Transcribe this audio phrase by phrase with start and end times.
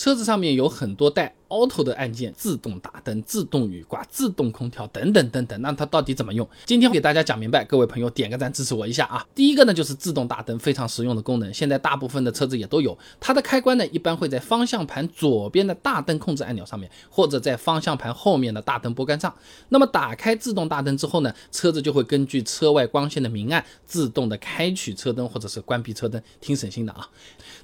[0.00, 5.60] 车子上面有很多带 auto 的按键，自动打灯、自动雨刮、自动空调等等等等。
[5.60, 6.48] 那它到底怎么用？
[6.64, 9.26] 今天给大家讲明白，各位朋友点个赞支持我一下啊！
[9.34, 12.96] 第一个呢就是自动打灯，非常实用的功能，现在大部分的车子也都有。
[13.18, 19.34] 它的开关呢一般会在方向盘左边的大灯控制按钮上面，或者在方向盘后面的大灯拨杆上。
[19.68, 27.08] 那么打开自动大灯之后呢，车子就会根据车外光线的明暗，自动的开启车灯或者是关闭车灯，挺省心的啊。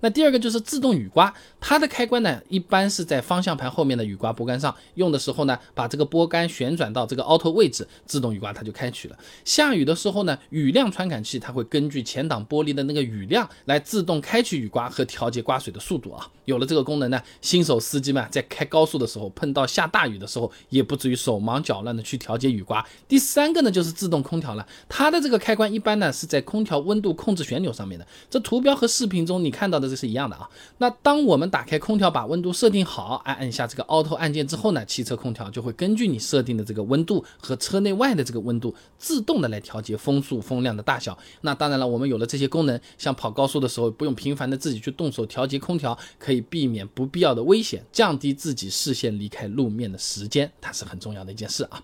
[0.00, 9.18] 那第二个就是自动雨刮，它的开关呢一般是在方向盘后面的雨刮拨杆上，用的时候呢，把这个拨杆旋转到这个 auto 位置，自动雨刮它就开启了。
[9.44, 16.30] 下雨的时候呢，雨量传感器它会根据前挡玻璃的那个雨量来自动开启雨刮和调节刮水的速度啊。
[16.44, 22.84] 有了这个功能呢，新手司机们在开高速的时候，碰到下大雨的时候，也不至于手忙脚乱的去调节雨刮。
[23.08, 28.06] 第三个呢就是自动空调了，它的这个开关一般呢是在空调温度控制旋钮上面的。
[28.28, 30.48] 这图标和视频中你看到的这是一样的啊。
[30.78, 41.16] 那当我们打开空调，把温度设定好，按按下这个 auto 按键之后呢，汽车空调就会根据你设定的这个温度和车内外的这个温度，自动的来调节风速、风量的大小。
[41.42, 51.82] 那当然了，我们有了这些功能，像跑高速的时候，不用频繁的自己去动手调节空调，可以避免不必要的危险，降低自己视线离开路面的时间，它是很重要的一件事啊。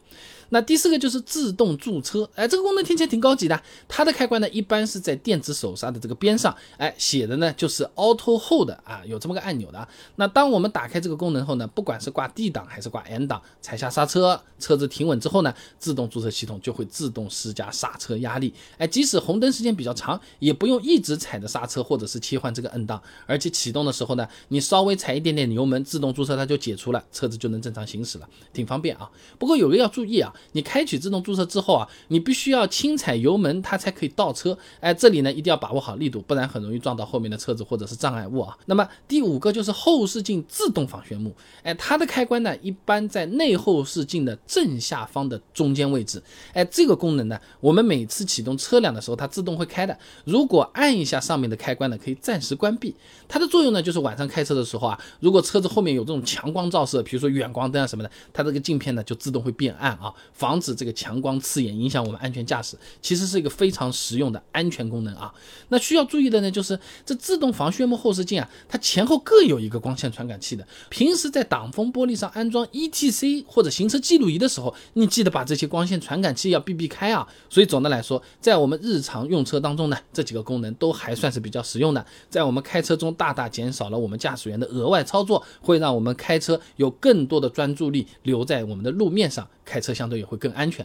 [0.51, 3.61] 那第四个就是自动驻车，哎，这个功能听起来挺高级的。
[3.89, 9.89] 它的开关呢，一般是在电子手刹的这个边上，哎，写的呢就是 Auto Hold 啊，有这么个按钮的。
[10.17, 18.53] 那当我们打开这个功能后呢，不管是挂 D 档还是挂 N 档，踩下刹车，车子停稳之后呢，自动驻车系统就会自动施加刹车压力。
[18.77, 29.09] 哎，即使红灯时间比较长，也不用一直踩着刹车或者是切换这个 N 档，而且启动的时候呢，你稍微踩一点点油门，自动驻车它就解除了，车子就能正常行驶了，挺方便啊。
[29.39, 30.35] 不过有个要注意啊。
[30.53, 34.57] 你开启自动驻车之后啊，你必须要轻踩油门，它才可以倒车。
[34.81, 38.57] 哎，这里呢一定要把握好力度，不然很容易撞到后面的车子或者是障碍物啊。
[38.67, 46.23] 那么第五个就是后视镜自动防眩目，哎，它的开关呢一般在内后视镜的正下方的中间位置。
[46.53, 49.97] 哎，这个功能呢，我们每次启动车辆的时候，它自动会开的。
[50.25, 52.95] 如果按一下上面的开关呢，可以暂时关闭。
[53.29, 62.77] 它的作用呢，就是晚上开车的时候啊，如果车子后面有这种强光照射，比如说远光灯啊什么的，它这个镜片呢就自动会变暗啊，防止这个强光刺眼，影响我们安全驾驶。
[63.03, 65.33] 其实是一个非常实用的安全功能啊。
[65.69, 70.67] 那需要注意的呢，就是这自动防眩目后视镜啊，它前后各有一个光线传感器的。
[70.89, 77.29] 平时在挡风玻璃上安装 ETC 或者行车记录仪的时候，你记得把这些光线传感器要避避开啊。
[77.49, 83.11] 所以总的来说，在我们日常用车当中呢，这几个功能都还算是比较实用的，在我们开车中。
[83.21, 90.85] 大大减少了我们驾驶员的额外操作，会让我们开车有更多的专注力留在我们的路面上，开车相对也会更安全。